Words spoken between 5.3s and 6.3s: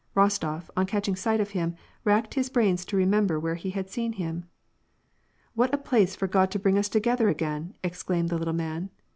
What a place for